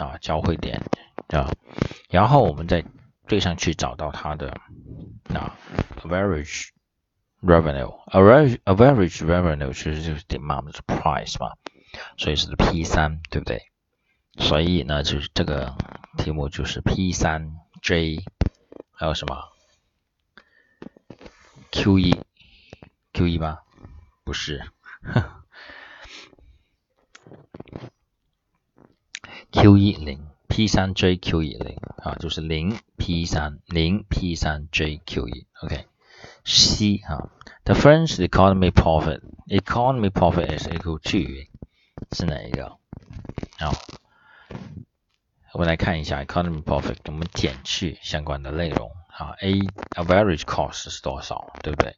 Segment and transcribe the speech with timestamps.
[0.00, 0.80] 啊交汇点
[1.28, 1.50] 啊，
[2.08, 2.84] 然后我们再
[3.28, 4.50] 对上去找到它的
[5.34, 5.56] 啊
[6.02, 6.68] average
[7.42, 11.52] revenue，average average revenue 其实就是 demand price 嘛，
[12.16, 13.62] 所以是 P 三，对不对？
[14.38, 15.74] 所以呢，就是这个
[16.16, 18.24] 题目就是 P 三 J，
[18.92, 19.36] 还有什么
[21.70, 22.20] Q 一
[23.12, 23.58] Q 一吗？
[24.24, 24.62] 不是
[29.52, 35.86] ，Q 一零 P 三 J Q 一零啊，就是零 P 三零 P 三 J Q 一，OK。
[36.44, 37.30] C 啊
[37.64, 41.48] ，the French economy profit economy profit is equal to
[42.12, 42.78] 是哪一个？
[43.58, 43.72] 好。
[45.52, 49.54] 我们来看一下 economy profit，我们减去相关的内容啊，A
[49.96, 51.96] average cost 是多少，对不对？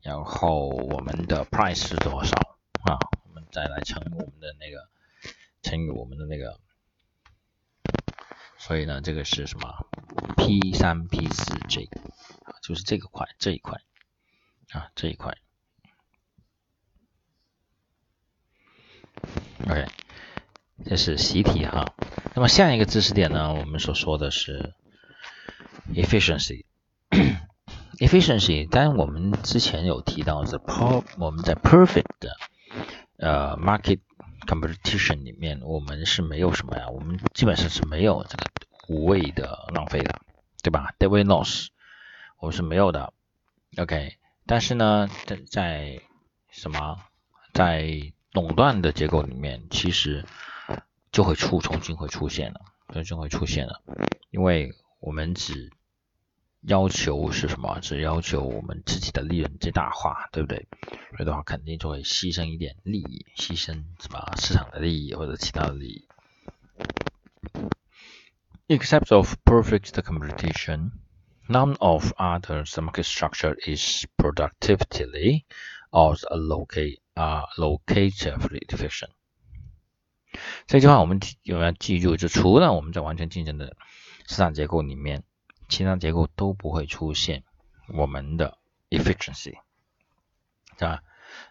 [0.00, 2.34] 然后我们的 price 是多少
[2.84, 2.96] 啊？
[3.26, 4.88] 我们再来乘我们的那个
[5.62, 6.58] 乘以我们的那个，
[8.58, 9.86] 所以呢，这个是什么
[10.36, 11.88] ？P 三 P 四 J
[12.44, 13.80] 啊，就是这个块这一块
[14.72, 15.34] 啊这一块
[19.68, 19.86] ，OK。
[20.84, 21.92] 这是习题哈，
[22.36, 24.74] 那么下一个知识点呢，我们所说的是
[25.92, 26.66] efficiency。
[27.98, 32.36] efficiency，当然我们之前有提到是 per，我们在 perfect 的
[33.16, 33.98] 呃 market
[34.48, 38.44] competition 里面，我们是没有什么呀，我们基本上是没有这个
[38.88, 40.20] 无谓的浪费的，
[40.62, 41.68] 对吧？dead loss
[42.38, 43.12] 我们是没有的
[43.76, 44.16] ，OK。
[44.46, 46.00] 但是呢，在在
[46.50, 46.98] 什么，
[47.52, 50.24] 在垄断的结构里面，其实
[51.12, 52.62] 就会出重新会出现了，
[52.92, 53.82] 重新会出现了，
[54.30, 55.70] 因为我们只
[56.62, 57.78] 要求是什么？
[57.80, 60.66] 只要求我们自己的利润最大化，对不对？
[61.16, 66.08] 所以的话，肯定就会牺牲一点利益，牺牲什么市场的利益或者其他的利益。
[68.68, 70.90] Except of perfect competition,
[71.48, 75.44] none of other market structure is productively
[75.90, 79.10] or allocate, uh, locatively efficient.
[80.66, 83.74] 这句话我们有要记住，就除了我们在完全竞争的
[84.26, 85.24] 市场结构里面，
[85.67, 87.43] 其他结构都不会出现
[87.87, 88.57] 我们的
[88.89, 89.57] efficiency，
[90.77, 91.01] 是吧？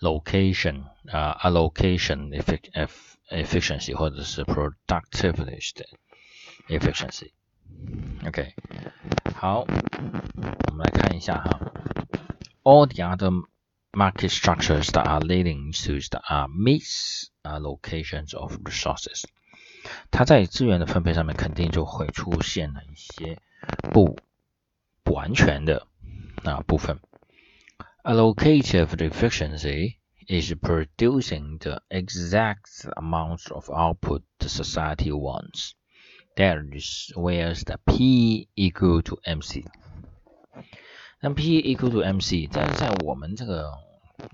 [0.00, 2.30] location 啊，allocation
[3.28, 5.86] efficiency 或者是 productivity 的
[6.68, 8.54] efficiency。OK，
[9.34, 11.60] 好，我们来看一下哈，
[12.62, 13.30] all the other
[13.92, 19.24] market structures that are leading to the are mis allocations of resources，
[20.10, 23.38] 它在资源的分配上面肯定就会出现了一些
[23.92, 24.18] 不
[25.02, 25.86] 不完全的
[26.44, 27.00] 啊部分。
[28.02, 29.96] Allocative efficiency
[30.28, 35.72] is producing the exact amount of output the society wants.
[36.36, 39.64] That is where the P equal to MC.
[41.20, 43.72] 那 P equal to MC，但是在我们这个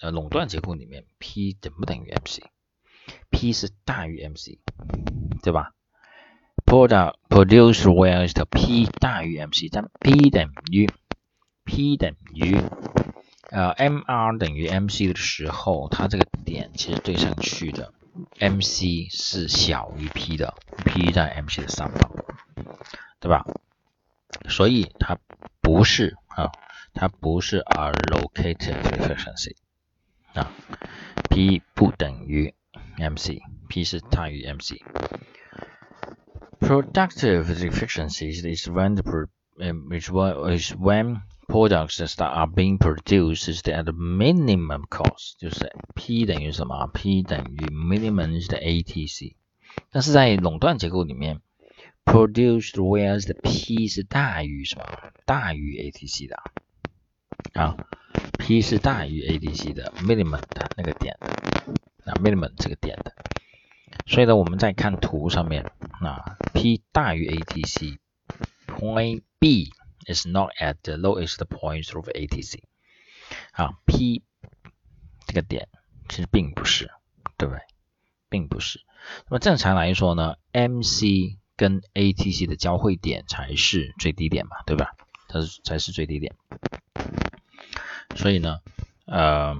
[0.00, 4.58] 呃垄断结构里面，P 等不等于 MC？P 是大于 MC，
[5.42, 5.74] 对吧
[6.65, 10.89] ？Product produce where is the P 大于 MC，但 P 等于
[11.63, 12.57] P 等于
[13.49, 17.93] 呃 MR 等于 MC 的时候，它这个点其实对上去的
[18.39, 20.53] MC 是小于 P 的
[20.85, 22.11] ，P 在 MC 的上方，
[23.19, 23.45] 对吧？
[24.49, 25.17] 所以它
[25.61, 26.51] 不是啊。
[26.95, 29.55] 它不是 allocative efficiency
[30.35, 30.51] 啊
[31.27, 32.53] ，P 不等于
[32.99, 34.73] MC，P 是大于 MC。
[36.62, 39.28] Productive efficiency is when the
[39.90, 46.86] is when is when products that are being produced is at minimum cost，就是 P 等于什么？
[46.92, 49.34] P 等于 minimum 的 ATC。
[49.90, 51.40] 但是在垄断结构里面，
[52.04, 54.84] produced whereas 的 P 是大于什么？
[55.24, 56.42] 大于 ATC 的。
[57.54, 57.76] 啊，
[58.38, 61.16] P 是大于 ADC 的 minimum 的那个点，
[62.04, 63.14] 啊 minimum 这个点的，
[64.06, 65.70] 所以呢，我们再看图上面，
[66.05, 69.71] 啊 P 大于 ATC，point B
[70.07, 72.59] is not at the lowest point of ATC，
[73.51, 74.23] 啊 P
[75.25, 75.69] 这个点
[76.09, 76.91] 其实并不是，
[77.37, 77.61] 对不对？
[78.29, 78.81] 并不是。
[79.29, 84.95] 那么正常来说呢，MC 跟 ATC 的交汇点才是最低点嘛，对吧？
[85.27, 86.35] 它是才是最低点。
[88.15, 88.59] 所以呢，
[89.05, 89.55] 呃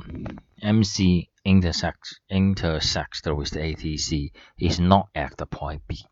[0.61, 6.05] ，MC intersects intersect with ATC is not at the point B.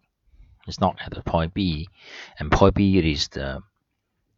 [0.71, 1.89] It's not at the point B,
[2.39, 3.63] and point B is the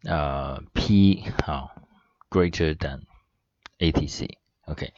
[0.06, 1.68] uh, P uh,
[2.30, 3.06] greater than
[3.80, 4.28] ATC.
[4.68, 4.92] Okay.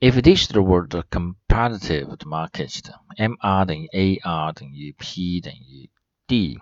[0.00, 5.90] If this were the competitive market，MR 等于 AR 等于 P 等于
[6.26, 6.58] D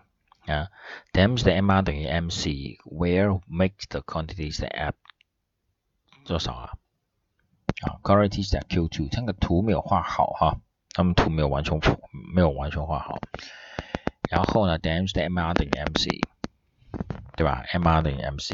[0.47, 0.69] 啊，
[1.15, 4.97] then the MR 等于 MC，where make the quantities the app
[6.27, 6.73] 多少啊？
[7.81, 10.61] 啊，quantities the Q2，这个图没有画好哈，
[10.95, 11.81] 他们图没有完全
[12.35, 13.19] 没有完全画好。
[14.31, 16.21] 然后呢，then the MR 等于 MC，
[17.37, 17.65] 对吧？
[17.73, 18.53] MR 等于 MC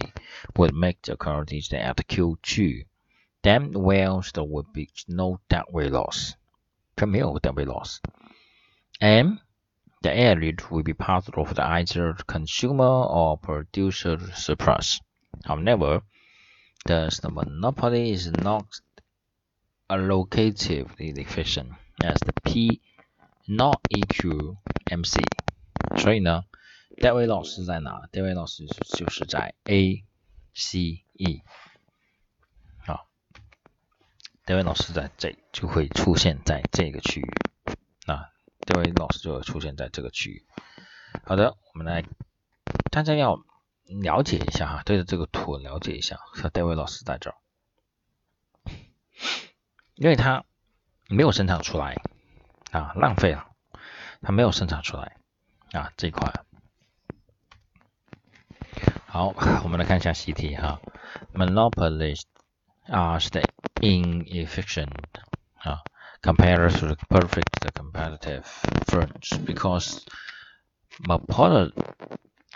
[0.55, 6.33] would make the quantities the app Q2。Then wells there would be no deadweight loss.
[6.97, 7.99] 它没有 deadweight loss.
[9.01, 9.39] And
[10.03, 15.01] the area will be part of the either consumer or producer surplus.
[15.45, 16.03] However,
[16.87, 18.65] thus the monopoly is not
[19.91, 22.82] allocatively efficient As P
[23.46, 25.22] not equal MC.
[25.98, 26.46] 所以呢
[26.98, 28.66] ，deadweight loss 是在哪？deadweight loss
[28.98, 30.04] 就是在 A、
[30.54, 31.42] C、E。
[32.86, 33.02] 啊，
[34.46, 37.28] 戴维老师在这就会出现在这个区域，
[38.06, 38.32] 啊，
[38.66, 40.46] 戴维老师就会出现在这个区域。
[41.24, 42.04] 好的，我们来，
[42.90, 43.44] 大家要
[43.86, 47.36] 了解一下哈，对着这个图了解一下，说这位老师在这儿，
[49.96, 50.44] 因为他
[51.11, 51.97] 没有生产出来
[52.73, 53.47] 啊，浪费了，
[54.23, 55.17] 他没有生产出来
[55.73, 56.33] 啊这一块。
[59.07, 59.29] 好，
[59.65, 60.81] 我们来看一下习题哈，
[61.33, 62.25] monopolist
[62.89, 63.49] are state
[63.81, 64.91] inefficient
[65.65, 65.79] uh,
[66.21, 68.45] compared to the perfect competitive
[68.87, 70.03] firms because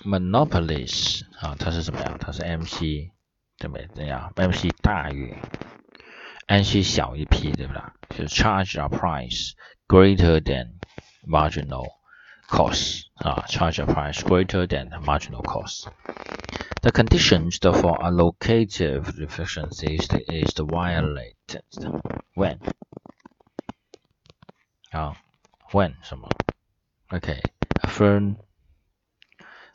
[0.05, 2.19] monopolies 啊，它是怎么样？
[2.19, 3.11] 它是 MC
[3.59, 3.89] 对不对？
[3.95, 5.35] 这样 MC 大于
[6.47, 7.83] MC 小一批，对不对？
[8.17, 9.53] 就是 charge a price
[9.87, 10.73] greater than
[11.27, 11.87] marginal
[12.49, 21.63] cost 啊，charge a price greater than marginal cost。the conditions for allocative efficiency is, is violated
[22.35, 22.59] when
[24.91, 25.15] 啊
[25.73, 26.29] when 什么？
[27.11, 27.41] OK
[27.83, 28.37] firm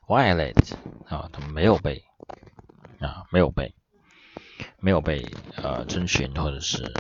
[0.08, 0.74] violate
[1.08, 2.04] 啊，它没有被
[3.00, 3.74] 啊没有被
[4.81, 5.25] 没有被
[5.57, 6.93] 呃遵循，或者是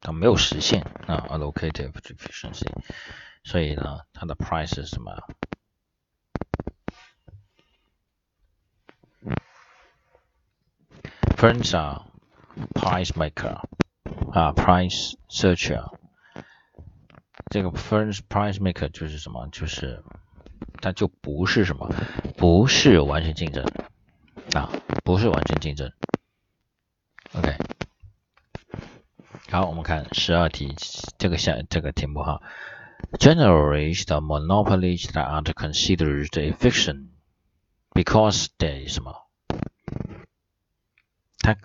[0.00, 2.66] 它没有实现啊 allocative efficiency，
[3.44, 5.12] 所以呢，它的 price 是什么
[11.36, 12.02] ？Firms are
[12.74, 13.62] price maker
[14.32, 15.90] 啊，price searcher。
[17.50, 19.48] 这个 firms price maker 就是什么？
[19.48, 20.02] 就是
[20.80, 21.90] 它就不是什么，
[22.36, 23.64] 不是完全竞争
[24.54, 24.70] 啊，
[25.04, 25.92] 不是完全竞争。
[27.33, 27.57] OK，
[29.49, 30.75] 好，我们看十二题
[31.17, 32.41] 这个项这个题目哈。
[33.19, 37.09] Generally, the monopolies that are considered efficient
[37.91, 39.27] because they 什么？
[41.39, 41.55] 它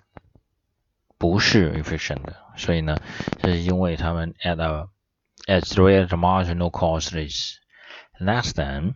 [1.17, 2.97] 不是 efficient 的，所以呢，
[3.41, 4.89] 这是因为他们 at a
[5.47, 7.57] at where the marginal cost is
[8.19, 8.93] less than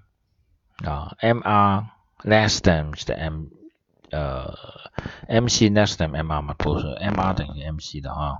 [0.83, 1.87] 啊，MR
[2.23, 3.47] less than 的 M
[4.11, 4.53] 呃
[5.27, 8.37] MC less than MR 嘛，不是 MR 等于 MC 的啊，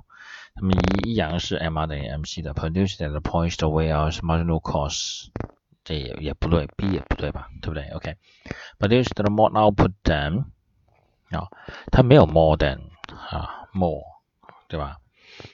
[0.54, 5.28] 他们一一样是 MR 等于 MC 的，produced at the point where marginal cost
[5.84, 7.88] 这也也不对，B 也不对吧，对不对？
[7.90, 10.44] OK，produced the more output than
[11.30, 11.48] 啊，
[11.90, 12.80] 它没有 more than
[13.30, 14.02] 啊 more，
[14.68, 14.96] 对吧？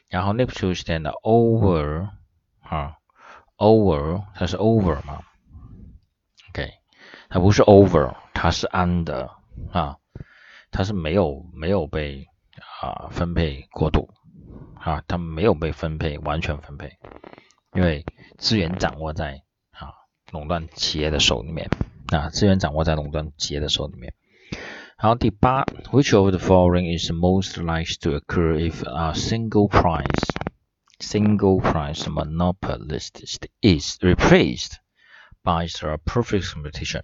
[0.09, 2.09] 然后 next to stand over
[2.63, 2.97] 啊
[3.59, 5.21] over 它是 over 嘛？
[6.51, 6.73] OK，
[7.29, 9.31] 它不是 over，它是 under
[9.73, 9.99] 啊，
[10.72, 12.28] 它是没有没有被
[12.82, 14.10] 啊分配过度
[14.76, 16.98] 啊，它没有被分配完全分配，
[17.74, 18.06] 因为
[18.38, 19.92] 资源掌握在啊
[20.32, 21.70] 垄断企业的手里面
[22.08, 24.14] 啊，资源掌握在垄断企业的手里面。
[25.02, 30.28] 然后第八，Which of the following is most likely to occur if a single price
[31.00, 33.24] single price monopolist
[33.62, 34.74] is replaced
[35.42, 37.04] by a perfect competition？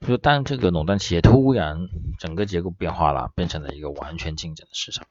[0.00, 1.76] 就说当这个垄断企业突然
[2.24, 5.06] 整个结构变化了，变成了一个完全竞争的市场，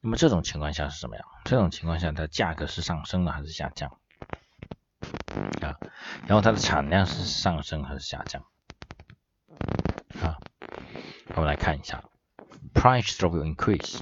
[0.00, 1.26] 那么这种情况下是什么样？
[1.44, 3.90] 这种情况下，它价格是上升了还是下降？
[5.60, 5.76] 啊，
[6.26, 8.42] 然后它的产量是上升还是下降？
[10.22, 10.38] 啊？
[11.34, 12.02] 我们来看一下
[12.72, 14.00] ，price will increase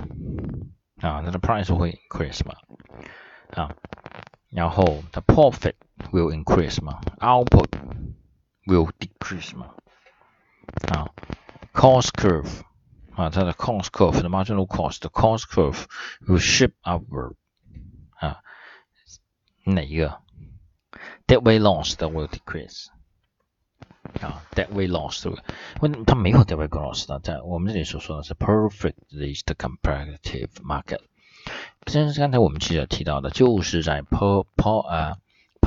[1.00, 2.54] 啊，它的 price 会 increase 嘛
[3.50, 3.75] 啊，
[4.50, 5.75] 然后它 profit
[6.12, 7.66] will increase 嘛，output
[8.66, 9.75] will decrease 嘛
[10.92, 11.10] 啊
[11.75, 12.62] ，cost curve
[13.15, 15.86] 啊，它的 cost curve 的 marginal cost 的 cost curve
[16.27, 17.36] will shift upward
[18.15, 18.39] 啊，
[19.65, 20.22] 哪一个？
[21.27, 22.88] That way loss that will decrease
[24.22, 25.25] 啊，that way loss，
[25.79, 31.00] 问它没有 that way loss 的，在我们这里所说的是 perfectly the competitive market。
[31.88, 35.17] 先刚才我们记得提到的，就是在 per per 呃